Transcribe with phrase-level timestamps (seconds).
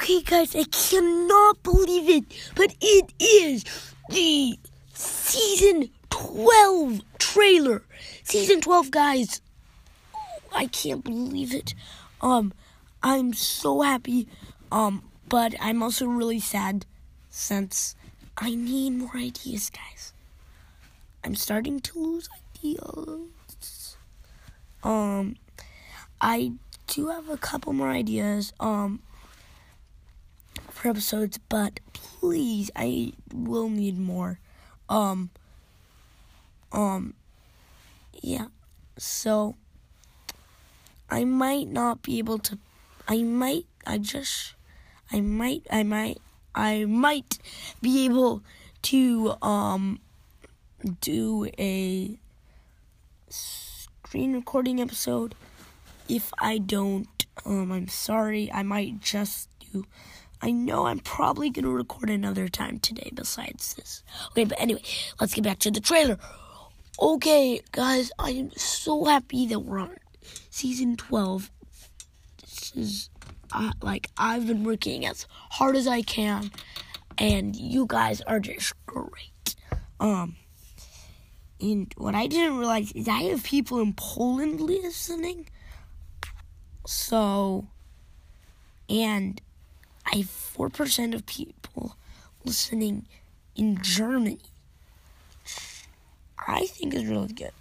[0.00, 2.24] Okay, guys, I cannot believe it,
[2.54, 3.64] but it is
[4.08, 4.58] the
[4.94, 7.82] season 12 trailer.
[8.24, 9.42] Season 12, guys.
[10.54, 11.74] I can't believe it.
[12.22, 12.54] Um,
[13.02, 14.26] I'm so happy.
[14.72, 16.86] Um, but I'm also really sad
[17.28, 17.94] since
[18.38, 20.14] I need more ideas, guys.
[21.22, 22.26] I'm starting to lose
[22.56, 23.98] ideas.
[24.82, 25.36] Um,
[26.22, 26.52] I
[26.86, 28.54] do have a couple more ideas.
[28.58, 29.02] Um,
[30.80, 34.38] for episodes, but please, I will need more.
[34.88, 35.30] Um,
[36.72, 37.14] um,
[38.22, 38.46] yeah.
[38.96, 39.56] So,
[41.10, 42.58] I might not be able to.
[43.06, 43.66] I might.
[43.86, 44.54] I just.
[45.12, 45.66] I might.
[45.70, 46.18] I might.
[46.54, 47.38] I might
[47.82, 48.42] be able
[48.82, 50.00] to um
[51.02, 52.18] do a
[53.28, 55.34] screen recording episode.
[56.08, 58.50] If I don't, um, I'm sorry.
[58.52, 59.84] I might just do.
[60.42, 64.02] I know I'm probably gonna record another time today besides this.
[64.30, 64.82] Okay, but anyway,
[65.20, 66.18] let's get back to the trailer.
[67.00, 69.96] Okay, guys, I am so happy that we're on
[70.50, 71.50] season 12.
[72.40, 73.10] This is
[73.52, 76.50] uh, like I've been working as hard as I can,
[77.18, 79.56] and you guys are just great.
[79.98, 80.36] Um,
[81.60, 85.48] and what I didn't realize is I have people in Poland listening.
[86.86, 87.68] So,
[88.88, 89.40] and
[90.06, 91.96] I have 4% of people
[92.44, 93.06] listening
[93.54, 94.40] in Germany.
[96.38, 97.52] I think is really good.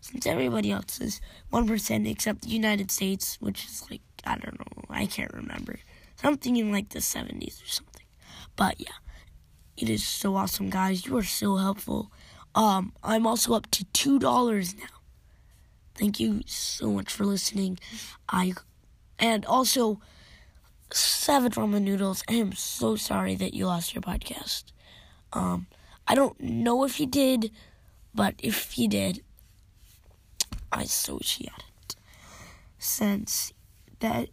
[0.00, 1.20] Since everybody else is
[1.52, 5.78] 1% except the United States, which is like, I don't know, I can't remember.
[6.16, 8.06] Something in like the 70s or something.
[8.56, 8.98] But yeah,
[9.76, 11.06] it is so awesome, guys.
[11.06, 12.10] You are so helpful.
[12.54, 14.84] Um, I'm also up to $2 now.
[15.94, 17.78] Thank you so much for listening.
[18.28, 18.54] I,
[19.18, 20.00] and also,
[20.94, 22.22] seven ramen noodles.
[22.28, 24.64] I am so sorry that you lost your podcast.
[25.32, 25.66] Um,
[26.06, 27.50] I don't know if you did,
[28.14, 29.22] but if you did,
[30.72, 31.96] I had it.
[32.78, 33.52] Since
[34.00, 34.28] that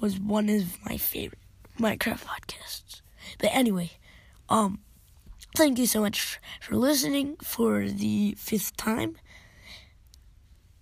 [0.00, 1.40] was one of my favorite
[1.78, 3.00] Minecraft podcasts.
[3.38, 3.92] But anyway,
[4.48, 4.80] um,
[5.56, 9.16] thank you so much for listening for the fifth time.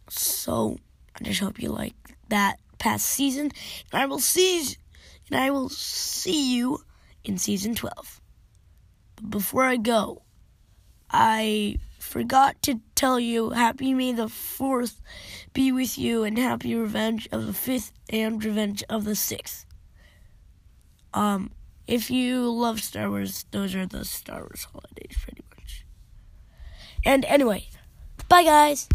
[0.08, 0.78] So
[1.18, 1.94] I just hope you like
[2.28, 3.50] that past season.
[3.92, 4.76] And I will see
[5.30, 6.80] and I will see you
[7.24, 8.20] in season 12.
[9.16, 10.22] But before I go,
[11.10, 15.00] I forgot to tell you Happy May the 4th
[15.52, 19.64] be with you and Happy Revenge of the 5th and Revenge of the 6th.
[21.14, 21.50] Um,
[21.86, 25.86] if you love Star Wars, those are the Star Wars holidays pretty much.
[27.04, 27.68] And anyway,
[28.28, 28.88] bye guys.